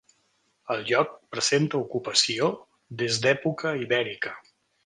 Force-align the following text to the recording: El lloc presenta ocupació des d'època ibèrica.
El 0.75 0.79
lloc 0.91 1.11
presenta 1.35 1.83
ocupació 1.83 2.49
des 3.03 3.23
d'època 3.27 3.79
ibèrica. 3.87 4.35